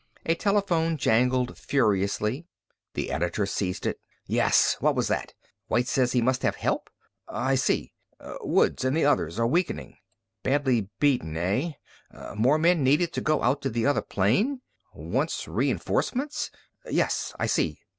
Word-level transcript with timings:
A 0.25 0.33
telephone 0.33 0.97
jangled 0.97 1.55
furiously. 1.59 2.47
The 2.95 3.11
editor 3.11 3.45
seized 3.45 3.85
it. 3.85 3.99
"Yes. 4.25 4.75
What 4.79 4.95
was 4.95 5.07
that?... 5.09 5.35
White 5.67 5.87
says 5.87 6.11
he 6.13 6.23
must 6.23 6.41
have 6.41 6.55
help. 6.55 6.89
I 7.27 7.53
see. 7.53 7.93
Woods 8.41 8.83
and 8.83 8.97
the 8.97 9.05
others 9.05 9.37
are 9.37 9.45
weakening. 9.45 9.97
Being 10.41 10.53
badly 10.55 10.89
beaten, 10.99 11.37
eh?... 11.37 11.73
More 12.35 12.57
men 12.57 12.83
needed 12.83 13.13
to 13.13 13.21
go 13.21 13.43
out 13.43 13.61
to 13.61 13.69
the 13.69 13.85
other 13.85 14.01
plane. 14.01 14.61
Wants 14.95 15.47
reinforcements. 15.47 16.49
Yes. 16.89 17.35
I 17.37 17.45
see. 17.45 17.77